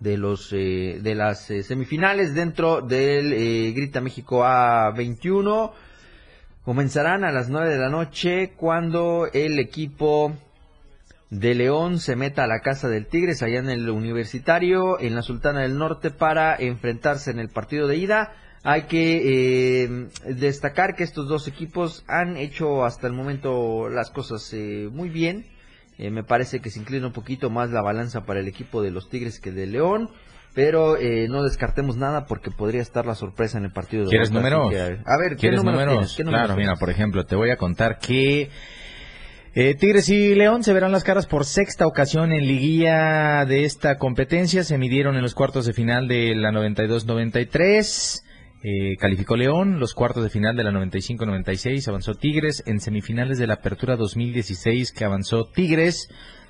[0.00, 5.72] de los eh, de las eh, semifinales dentro del Grita México A21.
[6.64, 10.34] Comenzarán a las 9 de la noche cuando el equipo
[11.30, 15.22] de León se meta a la casa del Tigres allá en el Universitario, en la
[15.22, 18.32] Sultana del Norte, para enfrentarse en el partido de ida.
[18.62, 24.52] Hay que eh, destacar que estos dos equipos han hecho hasta el momento las cosas
[24.52, 25.46] eh, muy bien.
[25.98, 28.90] Eh, me parece que se inclina un poquito más la balanza para el equipo de
[28.90, 30.10] los Tigres que de León.
[30.54, 30.96] Pero
[31.28, 34.74] no descartemos nada porque podría estar la sorpresa en el partido de ¿Quieres números?
[35.04, 36.16] a ver, ¿qué números?
[36.16, 38.48] claro, mira, por ejemplo, te voy a contar que
[39.58, 43.96] eh, Tigres y León se verán las caras por sexta ocasión en liguilla de esta
[43.96, 44.62] competencia.
[44.64, 48.22] Se midieron en los cuartos de final de la 92-93.
[48.62, 53.46] Eh, calificó León, los cuartos de final de la 95-96 avanzó Tigres, en semifinales de
[53.46, 56.08] la Apertura 2016 que avanzó Tigres,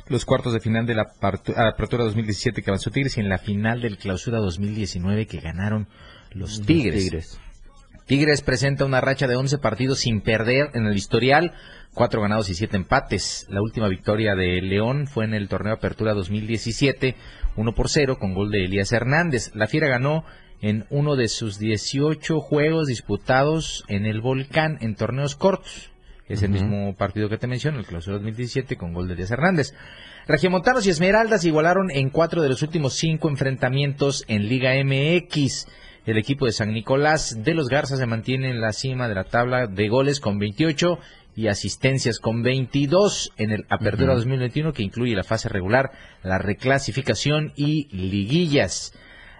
[0.08, 3.80] los cuartos de final de la Apertura 2017 que avanzó Tigres y en la final
[3.80, 5.88] del Clausura 2019 que ganaron
[6.32, 7.04] los Tigres.
[7.04, 7.40] Tigres.
[8.06, 11.54] Tigres presenta una racha de 11 partidos sin perder en el historial,
[11.92, 13.46] cuatro ganados y siete empates.
[13.50, 17.16] La última victoria de León fue en el torneo Apertura 2017,
[17.56, 19.50] 1 por 0 con gol de Elías Hernández.
[19.54, 20.24] La Fiera ganó
[20.60, 25.90] en uno de sus 18 juegos disputados en el Volcán en torneos cortos.
[26.28, 29.74] Es el mismo partido que te menciono, el Clausura 2017 con gol de Elías Hernández.
[30.26, 35.68] Regiomontanos y Esmeraldas igualaron en cuatro de los últimos cinco enfrentamientos en Liga MX.
[36.04, 39.24] El equipo de San Nicolás de los Garzas se mantiene en la cima de la
[39.24, 40.98] tabla de goles con 28
[41.36, 45.92] y asistencias con 22 en el Apertura 2021 que incluye la fase regular,
[46.24, 48.94] la reclasificación y liguillas.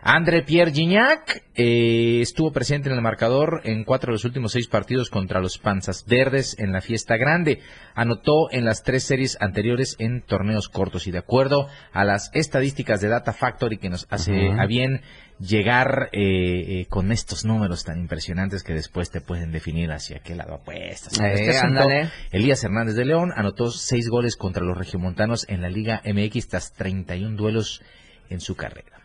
[0.09, 4.69] André Pierre Gignac eh, estuvo presente en el marcador en cuatro de los últimos seis
[4.69, 7.61] partidos contra los Panzas Verdes en la fiesta grande.
[7.97, 13.01] Anotó en las tres series anteriores en torneos cortos y de acuerdo a las estadísticas
[13.01, 15.01] de Data Factory que nos hace a bien
[15.41, 20.37] llegar eh, eh, con estos números tan impresionantes que después te pueden definir hacia qué
[20.37, 21.15] lado apuestas.
[21.15, 26.47] Este Elías Hernández de León anotó seis goles contra los regiomontanos en la Liga MX
[26.47, 27.83] tras 31 duelos
[28.31, 28.96] en su carrera.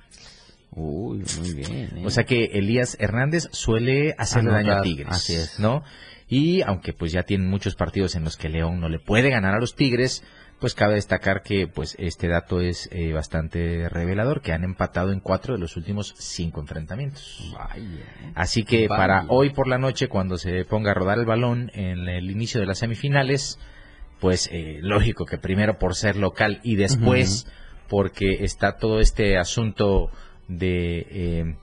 [0.71, 1.71] Uy, muy bien.
[1.97, 2.03] ¿eh?
[2.05, 5.09] O sea que Elías Hernández suele hacerle daño a Tigres.
[5.09, 5.59] Así es.
[5.59, 5.83] ¿No?
[6.27, 9.53] Y aunque pues ya tienen muchos partidos en los que León no le puede ganar
[9.53, 10.23] a los Tigres,
[10.61, 15.19] pues cabe destacar que pues este dato es eh, bastante revelador, que han empatado en
[15.19, 17.53] cuatro de los últimos cinco enfrentamientos.
[18.35, 22.07] Así que para hoy por la noche, cuando se ponga a rodar el balón en
[22.07, 23.59] el inicio de las semifinales,
[24.19, 27.47] pues eh, lógico que primero por ser local y después
[27.89, 30.11] porque está todo este asunto
[30.47, 31.55] de eh,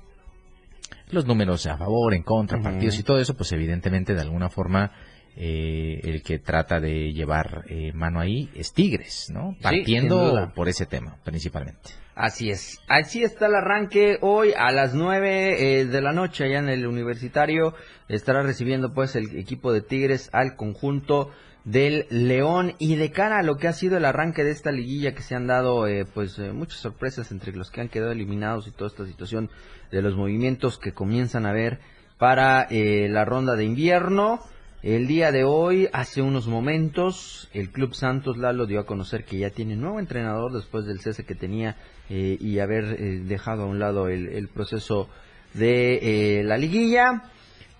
[1.10, 4.92] los números a favor, en contra, partidos y todo eso, pues evidentemente de alguna forma
[5.36, 9.56] eh, el que trata de llevar eh, mano ahí es Tigres, ¿no?
[9.62, 11.90] Partiendo por ese tema, principalmente.
[12.14, 12.80] Así es.
[12.88, 17.74] Así está el arranque hoy a las nueve de la noche allá en el universitario.
[18.08, 21.30] Estará recibiendo pues el equipo de Tigres al conjunto
[21.70, 25.14] del León y de cara a lo que ha sido el arranque de esta liguilla
[25.14, 28.66] que se han dado eh, pues eh, muchas sorpresas entre los que han quedado eliminados
[28.66, 29.50] y toda esta situación
[29.90, 31.78] de los movimientos que comienzan a ver
[32.16, 34.40] para eh, la ronda de invierno.
[34.82, 39.36] El día de hoy, hace unos momentos, el Club Santos Lalo dio a conocer que
[39.36, 41.76] ya tiene nuevo entrenador después del cese que tenía
[42.08, 45.08] y haber dejado a un lado el, el proceso
[45.52, 47.24] de la liguilla.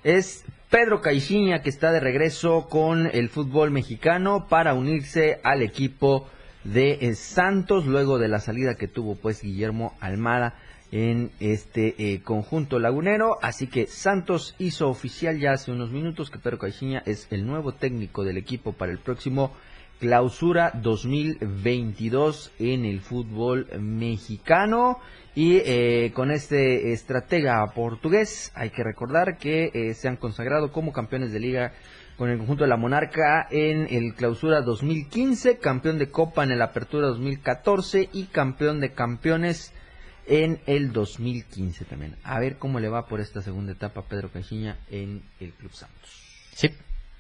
[0.03, 6.29] Es Pedro Caixinha, que está de regreso con el fútbol mexicano para unirse al equipo
[6.63, 10.57] de eh, Santos, luego de la salida que tuvo pues Guillermo Almada
[10.93, 13.39] en este eh, conjunto lagunero.
[13.41, 17.73] Así que Santos hizo oficial ya hace unos minutos que Pedro Caixinha es el nuevo
[17.73, 19.55] técnico del equipo para el próximo
[19.99, 24.99] clausura 2022 en el fútbol mexicano.
[25.35, 30.93] Y eh, con este estratega portugués hay que recordar que eh, se han consagrado como
[30.93, 31.73] campeones de liga
[32.17, 36.63] con el conjunto de la Monarca en el clausura 2015, campeón de Copa en el
[36.63, 39.73] Apertura 2014 y campeón de campeones
[40.27, 42.17] en el 2015 también.
[42.25, 46.11] A ver cómo le va por esta segunda etapa Pedro Caixinha en el Club Santos.
[46.53, 46.71] Sí.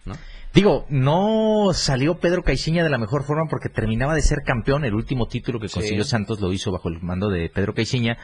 [0.08, 0.14] ¿No?
[0.54, 4.84] Digo, no salió Pedro Caixinha de la mejor forma porque terminaba de ser campeón.
[4.84, 8.18] El último título que consiguió Santos lo hizo bajo el mando de Pedro Caixinha.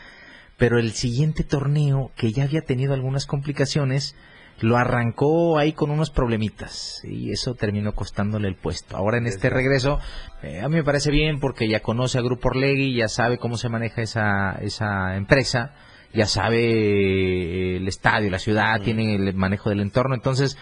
[0.56, 4.16] Pero el siguiente torneo, que ya había tenido algunas complicaciones,
[4.60, 8.96] lo arrancó ahí con unos problemitas y eso terminó costándole el puesto.
[8.96, 9.98] Ahora en este regreso,
[10.42, 13.56] eh, a mí me parece bien porque ya conoce a Grupo Orlegui, ya sabe cómo
[13.56, 15.74] se maneja esa, esa empresa,
[16.12, 20.56] ya sabe el estadio, la ciudad, tiene el manejo del entorno, entonces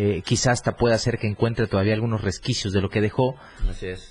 [0.00, 3.34] eh, quizás hasta pueda hacer que encuentre todavía algunos resquicios de lo que dejó.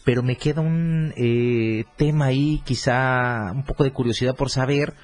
[0.03, 4.95] Pero me queda un eh, tema ahí, quizá un poco de curiosidad por saber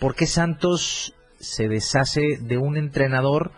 [0.00, 3.52] por qué Santos se deshace de un entrenador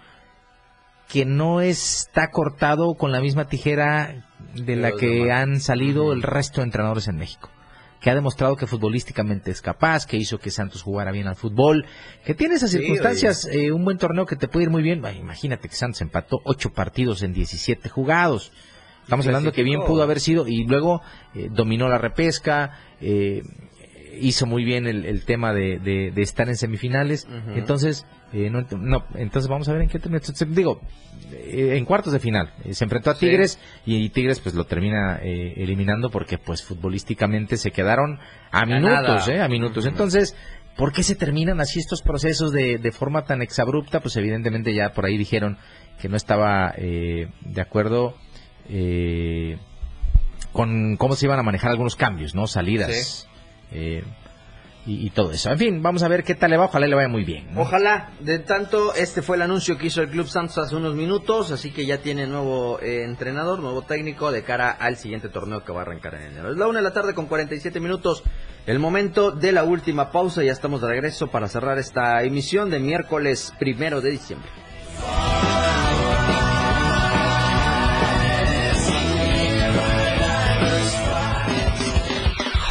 [1.08, 6.60] que no está cortado con la misma tijera de la que han salido el resto
[6.60, 7.48] de entrenadores en México
[8.00, 11.86] que ha demostrado que futbolísticamente es capaz, que hizo que Santos jugara bien al fútbol,
[12.24, 15.02] que tiene esas circunstancias, eh, un buen torneo que te puede ir muy bien.
[15.18, 18.52] imagínate que Santos empató ocho partidos en 17 jugados.
[19.02, 21.00] Estamos hablando que bien pudo haber sido y luego
[21.34, 23.42] eh, dominó la repesca, eh,
[24.20, 27.26] hizo muy bien el, tema de, estar en semifinales.
[27.54, 30.20] Entonces, eh, no, entonces vamos a ver en qué termina.
[30.48, 30.80] Digo,
[31.32, 32.52] eh, en cuartos de final.
[32.64, 37.70] Eh, se enfrentó a Tigres y, Tigres pues lo termina eliminando porque pues futbolísticamente se
[37.70, 38.18] quedaron
[38.50, 39.86] a minutos, A minutos.
[39.86, 40.36] Entonces,
[40.76, 44.00] ¿por qué se terminan así estos procesos de, de forma tan exabrupta?
[44.00, 45.58] Pues evidentemente ya por ahí dijeron
[46.00, 48.16] que no estaba de acuerdo
[50.52, 52.46] con cómo se iban a manejar algunos cambios, ¿no?
[52.46, 53.28] Salidas.
[53.72, 54.04] Eh,
[54.88, 55.50] y, todo eso.
[55.50, 56.66] En fin, vamos a ver qué tal le va.
[56.66, 57.48] Ojalá le vaya muy bien.
[57.56, 58.10] Ojalá.
[58.20, 61.50] De tanto, este fue el anuncio que hizo el Club Santos hace unos minutos.
[61.50, 65.72] Así que ya tiene nuevo eh, entrenador, nuevo técnico de cara al siguiente torneo que
[65.72, 66.52] va a arrancar en enero.
[66.52, 68.22] Es la una de la tarde con 47 minutos.
[68.66, 70.44] El momento de la última pausa.
[70.44, 74.48] Ya estamos de regreso para cerrar esta emisión de miércoles primero de diciembre.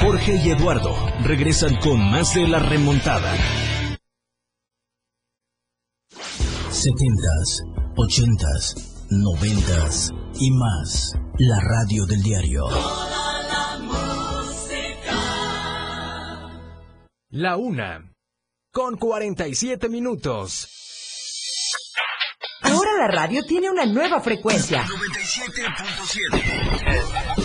[0.06, 3.36] Jorge y Eduardo regresan con más de la remontada.
[6.70, 7.63] 70s,
[7.96, 11.12] 80s, 90s y más.
[11.39, 12.70] La radio del diario.
[12.70, 15.15] la música.
[17.30, 18.13] La una.
[18.72, 20.68] Con 47 minutos.
[22.62, 24.84] Ahora la radio tiene una nueva frecuencia.
[24.84, 27.45] 97.7.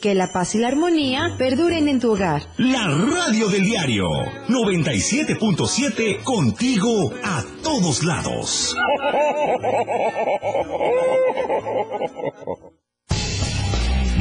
[0.00, 2.42] Que la paz y la armonía perduren en tu hogar.
[2.56, 4.06] La radio del diario
[4.48, 8.76] 97.7 contigo a todos lados.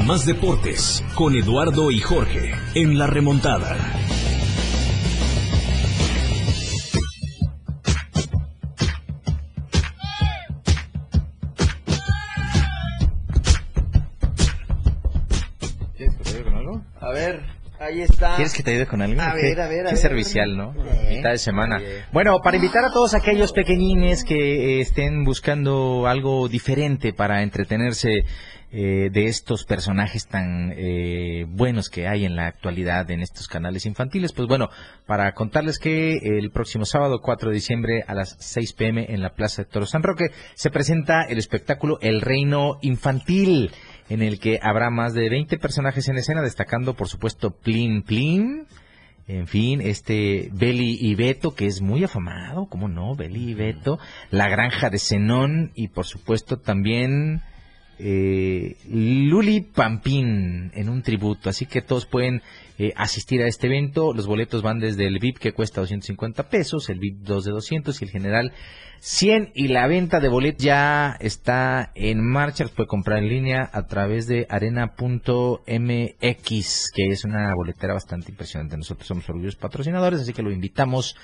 [0.08, 3.78] Más deportes con Eduardo y Jorge en la remontada.
[18.38, 19.20] ¿Quieres que te ayude con algo?
[19.20, 20.72] A ver, a ver, a Qué ver, servicial, ¿no?
[21.10, 21.82] Mitad de semana.
[22.14, 28.26] Bueno, para invitar a todos aquellos pequeñines que eh, estén buscando algo diferente para entretenerse
[28.70, 33.88] eh, de estos personajes tan eh, buenos que hay en la actualidad en estos canales
[33.88, 34.34] infantiles.
[34.34, 34.70] Pues bueno,
[35.08, 39.34] para contarles que el próximo sábado 4 de diciembre a las 6 pm en la
[39.34, 43.72] Plaza de Toro San Roque se presenta el espectáculo El Reino Infantil
[44.10, 48.68] en el que habrá más de 20 personajes en escena, destacando por supuesto Plin Plin,
[49.28, 53.14] En fin, este Beli y Beto, que es muy afamado, ¿cómo no?
[53.16, 54.00] Beli y Beto,
[54.32, 57.42] La Granja de Zenón y por supuesto también
[58.00, 61.50] eh, Luli Pampín en un tributo.
[61.50, 62.42] Así que todos pueden
[62.78, 64.14] eh, asistir a este evento.
[64.14, 68.02] Los boletos van desde el VIP que cuesta 250 pesos, el VIP 2 de 200
[68.02, 68.54] y el general
[69.00, 73.70] 100 y la venta de boletos ya está en marcha, los puede comprar en línea
[73.72, 75.62] a través de arena.mx,
[76.94, 78.78] que es una boletera bastante impresionante.
[78.78, 81.16] Nosotros somos orgullosos patrocinadores, así que lo invitamos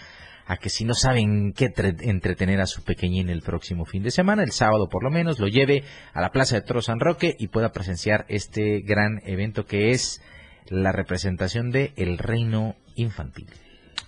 [0.45, 4.43] a que si no saben qué entretener a su pequeñín el próximo fin de semana,
[4.43, 5.83] el sábado por lo menos, lo lleve
[6.13, 10.21] a la Plaza de Toro San Roque y pueda presenciar este gran evento que es
[10.69, 13.47] la representación de El Reino Infantil.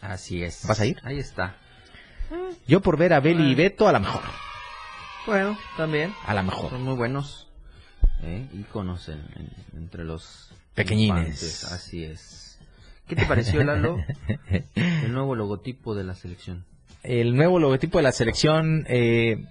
[0.01, 0.65] Así es.
[0.67, 0.97] ¿Vas a ir?
[1.03, 1.57] Ahí está.
[2.67, 4.21] Yo por ver a Beli y Beto, a la mejor.
[5.25, 6.13] Bueno, también.
[6.25, 6.69] A la mejor.
[6.69, 7.47] Son muy buenos.
[8.23, 8.47] ¿eh?
[8.53, 9.09] Íconos
[9.75, 11.63] entre los pequeñines.
[11.65, 12.59] Así es.
[13.07, 13.97] ¿Qué te pareció, Lalo,
[14.75, 16.65] el nuevo logotipo de la selección?
[17.03, 19.45] El nuevo logotipo de la selección, eh,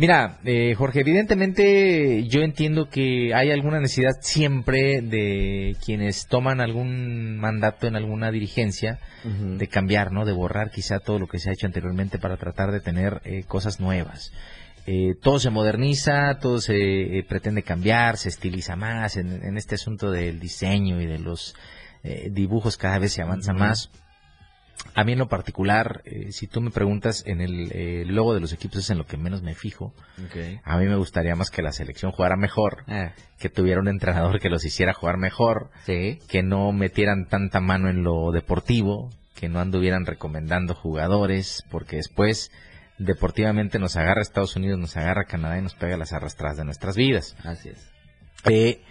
[0.00, 7.36] Mira, eh, Jorge, evidentemente yo entiendo que hay alguna necesidad siempre de quienes toman algún
[7.36, 10.24] mandato en alguna dirigencia de cambiar, ¿no?
[10.24, 13.44] De borrar quizá todo lo que se ha hecho anteriormente para tratar de tener eh,
[13.46, 14.32] cosas nuevas.
[14.86, 20.40] Eh, todo se moderniza, todo se pretende cambiar, se estiliza más en, este asunto del
[20.40, 21.54] diseño y de los
[22.30, 23.90] dibujos cada vez se avanza más.
[24.94, 28.40] A mí en lo particular, eh, si tú me preguntas en el eh, logo de
[28.40, 29.94] los equipos es en lo que menos me fijo.
[30.64, 33.12] A mí me gustaría más que la selección jugara mejor, ah.
[33.38, 38.02] que tuviera un entrenador que los hiciera jugar mejor, que no metieran tanta mano en
[38.02, 42.50] lo deportivo, que no anduvieran recomendando jugadores, porque después
[42.98, 46.96] deportivamente nos agarra Estados Unidos, nos agarra Canadá y nos pega las arrastradas de nuestras
[46.96, 47.36] vidas.
[47.44, 47.90] Así es.
[48.44, 48.82] Eh,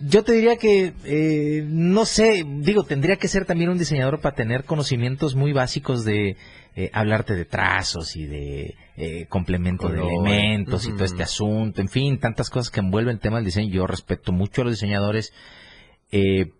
[0.00, 4.36] yo te diría que, eh, no sé, digo, tendría que ser también un diseñador para
[4.36, 6.36] tener conocimientos muy básicos de
[6.76, 11.88] eh, hablarte de trazos y de eh, complemento de elementos y todo este asunto, en
[11.88, 13.72] fin, tantas cosas que envuelven el tema del diseño.
[13.72, 15.32] Yo respeto mucho a los diseñadores,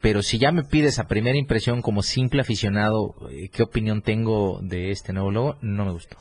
[0.00, 3.14] pero si ya me pides a primera impresión como simple aficionado,
[3.52, 5.56] ¿qué opinión tengo de este nuevo logo?
[5.62, 6.16] No me gustó.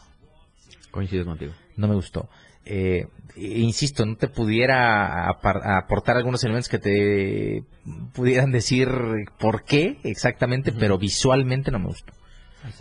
[0.92, 1.54] Coincido contigo.
[1.76, 2.30] No me gustó
[2.70, 7.64] eh, insisto, no te pudiera aportar algunos elementos que te
[8.14, 8.90] pudieran decir
[9.40, 12.14] por qué exactamente, pero visualmente no me gustó.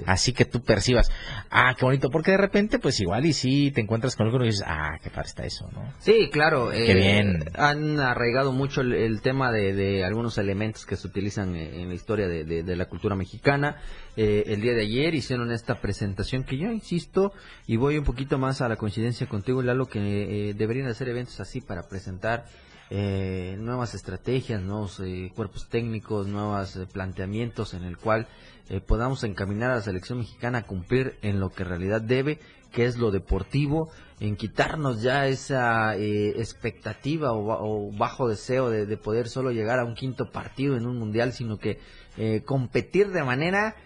[0.07, 1.11] Así, que tú percibas,
[1.51, 4.47] ah, qué bonito, porque de repente, pues igual y si te encuentras con algo y
[4.47, 5.93] dices, ah, qué padre está eso, ¿no?
[6.01, 6.71] Sí, claro.
[6.71, 7.45] Qué eh, bien.
[7.55, 12.77] Han arraigado mucho el, tema de, algunos elementos que se utilizan en la historia de,
[12.77, 13.77] la cultura mexicana.
[14.17, 17.33] Eh, el día de ayer hicieron esta presentación que yo insisto,
[17.67, 21.41] y voy un poquito más a la coincidencia contigo, Lalo, que eh, deberían hacer eventos
[21.41, 22.47] así para presentar
[22.89, 25.03] nuevas estrategias, nuevos
[25.35, 28.29] cuerpos técnicos, nuevos planteamientos en el cual
[28.69, 32.41] eh, podamos encaminar a la selección mexicana a cumplir en lo que en realidad debe,
[32.73, 39.29] que es lo deportivo, en quitarnos ya esa eh, expectativa o, bajo deseo de, poder
[39.29, 41.79] solo llegar a un quinto partido en un mundial, sino que
[42.17, 43.77] eh, competir de manera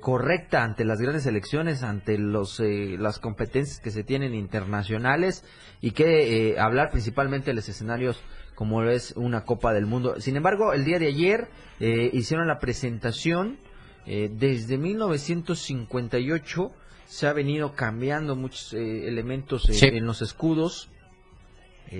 [0.00, 5.44] correcta ante las grandes selecciones, ante los, las competencias que se tienen internacionales
[5.82, 8.22] y que hablar principalmente de los escenarios
[8.54, 10.18] como es una Copa del Mundo.
[10.18, 11.48] Sin embargo, el día de ayer
[11.78, 13.58] hicieron la presentación
[14.06, 16.72] eh, desde 1958
[17.06, 20.88] se ha venido cambiando muchos eh, elementos eh, en los escudos.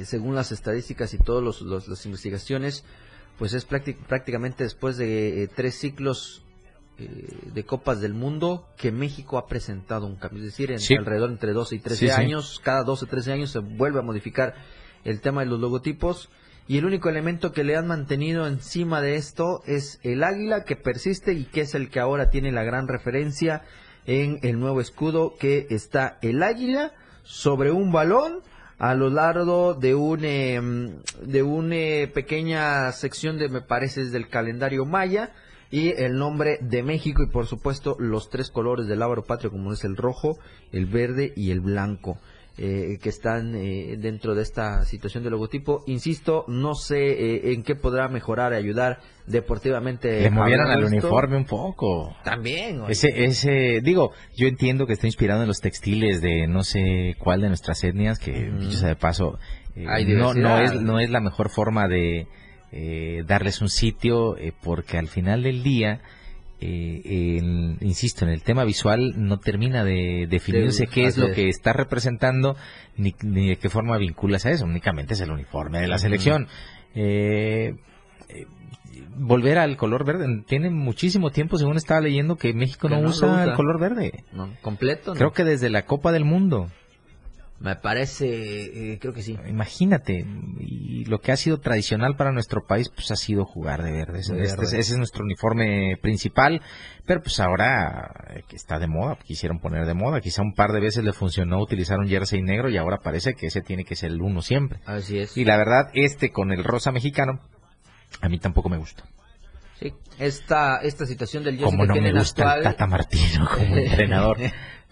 [0.04, 2.84] según las estadísticas y todas las investigaciones,
[3.38, 6.42] pues es prácticamente después de tres ciclos
[6.96, 10.40] de Copas del Mundo que México ha presentado un cambio.
[10.40, 13.58] Es decir, en, alrededor entre 12 y 13 años, cada 12 o 13 años se
[13.58, 14.54] vuelve a modificar
[15.04, 16.30] el tema de los logotipos
[16.66, 20.76] y el único elemento que le han mantenido encima de esto es el águila que
[20.76, 23.62] persiste y que es el que ahora tiene la gran referencia
[24.06, 26.92] en el nuevo escudo que está el águila
[27.22, 28.40] sobre un balón
[28.78, 34.28] a lo largo de un em, de una pequeña sección de me parece es del
[34.28, 35.32] calendario maya
[35.70, 39.72] y el nombre de México y por supuesto los tres colores del ábaro patrio como
[39.72, 40.38] es el rojo,
[40.72, 42.18] el verde y el blanco.
[42.56, 45.82] Eh, que están eh, dentro de esta situación de logotipo.
[45.88, 50.20] Insisto, no sé eh, en qué podrá mejorar y ayudar deportivamente.
[50.20, 52.14] Le movieran al uniforme un poco.
[52.22, 52.82] También.
[52.88, 57.40] Ese, ese, digo, yo entiendo que está inspirado en los textiles de no sé cuál
[57.40, 59.36] de nuestras etnias, que uh de paso,
[59.74, 62.28] no, no, es, no es la mejor forma de
[63.26, 66.02] darles un sitio, porque al final del día
[66.60, 67.40] eh,
[67.80, 72.56] insisto, en el tema visual no termina de definirse qué es lo que está representando
[72.96, 74.64] ni, de qué forma vinculas a eso.
[74.64, 76.48] Únicamente es el uniforme de la selección.
[76.94, 77.74] Eh,
[79.16, 80.42] volver al color verde.
[80.46, 84.24] Tiene muchísimo tiempo, según estaba leyendo, que México no, usa, el color verde.
[84.32, 85.14] No, completo.
[85.14, 86.68] Creo que desde la Copa del Mundo.
[87.60, 88.26] Me parece,
[88.92, 89.38] eh, creo que sí.
[89.48, 90.26] Imagínate,
[90.58, 94.20] y lo que ha sido tradicional para nuestro país, pues ha sido jugar de verde.
[94.20, 96.60] Este, ese es nuestro uniforme principal,
[97.06, 100.20] pero pues ahora eh, que está de moda, quisieron poner de moda.
[100.20, 103.46] Quizá un par de veces le funcionó utilizar un jersey negro y ahora parece que
[103.46, 104.80] ese tiene que ser el uno siempre.
[104.84, 105.36] Así es.
[105.36, 107.40] Y la verdad, este con el rosa mexicano,
[108.20, 109.04] a mí tampoco me gusta.
[109.80, 112.58] Sí, esta, esta situación del jersey Como no me gusta actual...
[112.58, 114.38] el Tata Martino como entrenador.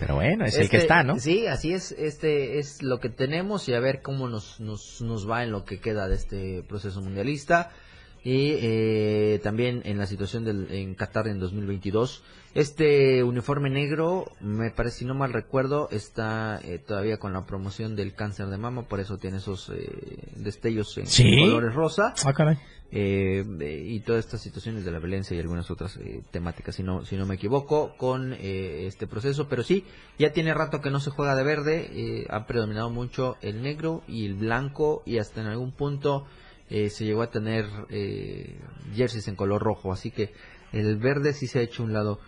[0.03, 1.17] Pero bueno, es el que Este, está, ¿no?
[1.21, 1.93] Sí, así es.
[1.93, 5.65] Este es lo que tenemos y a ver cómo nos, nos, nos va en lo
[5.65, 7.71] que queda de este proceso mundialista.
[8.25, 12.25] Y eh, también en la situación del, en Qatar en 2022.
[12.55, 17.95] Este uniforme negro, me parece, si no mal recuerdo, está eh, todavía con la promoción
[17.95, 21.37] del cáncer de mama, por eso tiene esos eh, destellos en, ¿Sí?
[21.41, 22.13] colores rosa.
[22.25, 22.59] Ah, caray.
[22.95, 23.43] Eh,
[23.87, 27.17] y todas estas situaciones de la violencia y algunas otras eh, temáticas, si no, si
[27.17, 29.49] no me equivoco, con eh, este proceso.
[29.49, 29.87] Pero sí,
[30.19, 34.03] ya tiene rato que no se juega de verde, eh, ha predominado mucho el negro
[34.07, 36.27] y el blanco y hasta en algún punto
[36.69, 38.61] eh, se llegó a tener eh,
[38.95, 40.35] jerseys en color rojo, así que
[40.73, 42.21] el verde sí se ha hecho un lado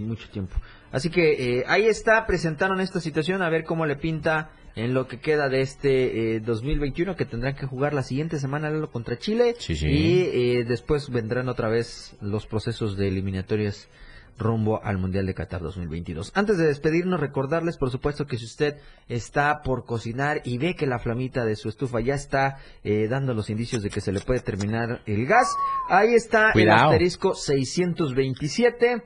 [0.00, 0.56] mucho tiempo.
[0.90, 5.18] Así que ahí está, presentaron esta situación, a ver cómo le pinta en lo que
[5.18, 9.56] queda de este eh, 2021 que tendrán que jugar la siguiente semana Lalo, contra Chile
[9.58, 9.88] Sí, sí.
[9.88, 10.20] y
[10.58, 13.88] eh, después vendrán otra vez los procesos de eliminatorias
[14.38, 16.30] rumbo al Mundial de Qatar 2022.
[16.34, 18.76] Antes de despedirnos, recordarles, por supuesto, que si usted
[19.08, 23.32] está por cocinar y ve que la flamita de su estufa ya está eh, dando
[23.32, 25.48] los indicios de que se le puede terminar el gas,
[25.88, 26.80] ahí está Cuidado.
[26.80, 29.02] el asterisco 627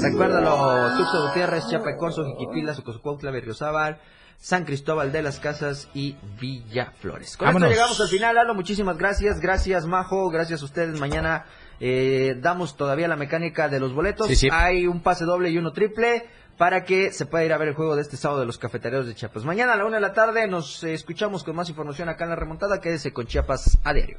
[0.03, 4.01] Recuérdalo, Tuxo Gutiérrez, Chiapacorso, Jiquipila, Socosucuautla, Berriozábal,
[4.37, 7.37] San Cristóbal de las Casas y Villaflores.
[7.37, 7.71] Con Vámonos.
[7.71, 11.45] esto llegamos al final, Lalo, muchísimas gracias, gracias Majo, gracias a ustedes, mañana
[11.85, 14.49] eh, damos todavía la mecánica de los boletos, Sí, sí.
[14.53, 16.27] hay un pase doble y uno triple
[16.57, 19.05] para que se pueda ir a ver el juego de este sábado de los cafeteros
[19.07, 19.45] de Chiapas.
[19.45, 22.37] Mañana a la una de la tarde nos escuchamos con más información acá en la
[22.37, 24.19] remontada, quédese con Chiapas a diario.